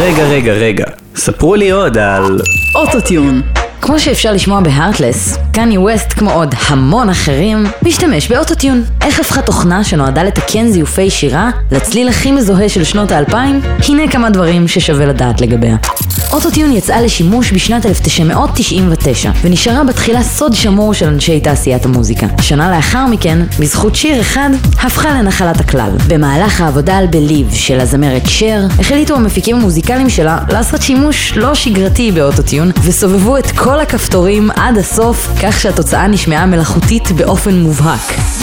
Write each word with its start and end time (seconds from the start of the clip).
רגע, 0.00 0.24
רגע, 0.24 0.52
רגע. 0.52 0.84
ספרו 1.16 1.54
לי 1.54 1.70
עוד 1.70 1.98
על... 1.98 2.40
אוטוטיון. 2.74 3.42
כמו 3.80 3.98
שאפשר 3.98 4.32
לשמוע 4.32 4.60
בהארטלס, 4.60 5.38
קניה 5.52 5.80
ווסט, 5.80 6.12
כמו 6.12 6.32
עוד 6.32 6.54
המון 6.66 7.08
אחרים, 7.08 7.66
משתמש 7.82 8.28
באוטוטיון. 8.28 8.84
איך 9.02 9.20
הפכה 9.20 9.42
תוכנה 9.42 9.84
שנועדה 9.84 10.22
לתקן 10.22 10.68
זיופי 10.68 11.10
שירה 11.10 11.50
לצליל 11.70 12.08
הכי 12.08 12.32
מזוהה 12.32 12.68
של 12.68 12.84
שנות 12.84 13.10
האלפיים? 13.12 13.60
הנה 13.88 14.12
כמה 14.12 14.30
דברים 14.30 14.68
ששווה 14.68 15.06
לדעת 15.06 15.40
לגביה. 15.40 15.76
אוטוטיון 16.32 16.72
יצאה 16.72 17.02
לשימוש 17.02 17.52
בשנת 17.52 17.86
1999, 17.86 19.30
ונשארה 19.42 19.84
בתחילה 19.84 20.22
סוד 20.22 20.54
שמור 20.54 20.94
של 20.94 21.08
אנשי 21.08 21.40
תעשיית 21.40 21.84
המוזיקה. 21.84 22.26
שנה 22.40 22.76
לאחר 22.76 23.06
מכן, 23.06 23.38
בזכות 23.60 23.94
שיר 23.94 24.20
אחד, 24.20 24.50
הפכה 24.80 25.08
לנחלת 25.08 25.60
הכלל. 25.60 25.90
במהלך 26.08 26.60
העבודה 26.60 26.96
על 26.96 27.06
בליב 27.06 27.50
של 27.52 27.80
הזמרת 27.80 28.26
שר, 28.26 28.60
החליטו 28.78 29.14
המפיקים 29.14 29.56
המוזיקליים 29.56 30.10
שלה 30.10 30.38
לעשות 30.48 30.82
שימוש 30.82 31.32
לא 31.36 31.54
שגרתי 31.54 32.12
באוטוטיון, 32.12 32.70
וסובבו 32.84 33.38
את 33.38 33.50
כל 33.50 33.80
הכפתורים 33.80 34.50
עד 34.50 34.78
הסוף, 34.78 35.28
כך 35.42 35.60
שהתוצאה 35.60 36.06
נשמעה 36.06 36.46
מלאכותית 36.46 37.12
באופן 37.12 37.54
מובהק. 37.54 38.35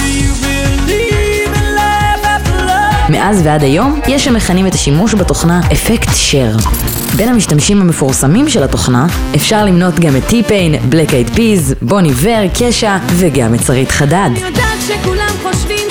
מאז 3.24 3.42
ועד 3.46 3.64
היום, 3.64 4.00
יש 4.08 4.28
המכנים 4.28 4.68
את 4.68 4.74
השימוש 4.74 5.14
בתוכנה 5.16 5.62
אפקט 5.72 6.10
שר. 6.16 6.52
בין 7.16 7.30
המשתמשים 7.30 7.82
המפורסמים 7.82 8.50
של 8.50 8.64
התוכנה, 8.64 9.08
אפשר 9.36 9.66
למנות 9.66 10.00
גם 10.00 10.16
את 10.16 10.24
טי-פיין, 10.28 10.76
בלק 10.90 11.14
אייד 11.14 11.30
פיז, 11.30 11.76
בוני 11.82 12.12
ור, 12.16 12.48
קשה, 12.60 12.98
וגם 13.08 13.54
את 13.54 13.60
שרית 13.64 13.92
חדד. 13.92 14.30
יודעת 14.36 14.78
שכולם 14.88 15.30
חושבים 15.44 15.88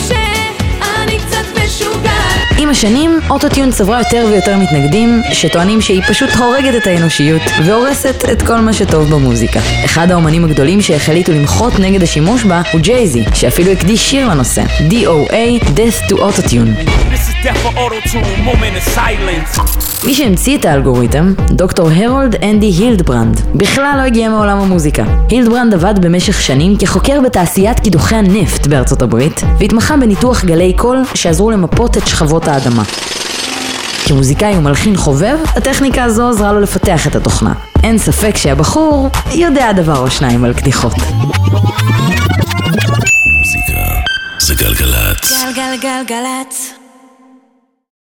השנים, 2.85 3.21
אוטוטיון 3.31 3.71
צברה 3.71 3.99
יותר 3.99 4.27
ויותר 4.31 4.57
מתנגדים 4.57 5.23
שטוענים 5.33 5.81
שהיא 5.81 6.03
פשוט 6.09 6.31
הורגת 6.31 6.83
את 6.83 6.87
האנושיות 6.87 7.43
והורסת 7.65 8.25
את 8.33 8.43
כל 8.43 8.61
מה 8.61 8.73
שטוב 8.73 9.11
במוזיקה. 9.11 9.61
אחד 9.85 10.11
האומנים 10.11 10.45
הגדולים 10.45 10.83
שהחליטו 10.83 11.33
למחות 11.33 11.73
נגד 11.79 12.03
השימוש 12.03 12.45
בה 12.45 12.63
הוא 12.73 12.81
ג'ייזי, 12.81 13.25
שאפילו 13.35 13.73
הקדיש 13.73 14.11
שיר 14.11 14.29
לנושא, 14.29 14.63
DOA, 14.91 15.65
Death 15.65 16.11
to 16.11 16.15
Autotune. 16.15 16.91
מי 20.07 20.15
שהמציא 20.15 20.59
את 20.59 20.65
האלגוריתם, 20.65 21.33
דוקטור 21.51 21.89
הרולד 21.91 22.37
אנדי 22.45 22.67
הילדברנד, 22.67 23.41
בכלל 23.55 23.95
לא 23.97 24.03
הגיע 24.03 24.29
מעולם 24.29 24.59
המוזיקה. 24.59 25.05
הילדברנד 25.31 25.75
עבד 25.75 25.95
במשך 26.07 26.41
שנים 26.41 26.77
כחוקר 26.77 27.21
בתעשיית 27.21 27.81
קידוחי 27.81 28.15
הנפט 28.15 28.67
בארצות 28.67 29.03
הברית, 29.03 29.41
והתמחה 29.59 29.97
בניתוח 29.97 30.45
גלי 30.45 30.73
קול 30.77 31.03
שעזרו 31.15 31.51
למפות 31.51 31.97
את 31.97 32.07
שכבות 32.07 32.49
האדמה. 32.49 32.72
כמוזיקאי 34.07 34.57
ומלחין 34.59 34.97
חובב, 34.97 35.39
הטכניקה 35.57 36.05
הזו 36.05 36.29
עזרה 36.29 36.53
לו 36.53 36.61
לפתח 36.61 37.07
את 37.07 37.17
התוכנה. 37.17 37.53
אין 37.83 37.99
ספק 37.99 38.37
שהבחור 38.37 39.09
יודע 39.33 39.73
דבר 39.73 39.99
או 39.99 40.11
שניים 40.11 40.45
על 40.45 40.55
קדיחות. 40.55 40.95
מוזיקה 43.39 43.83
זה 44.41 44.55
גלגלצ. 44.55 45.33
גלגלגלגלצ 45.57 46.82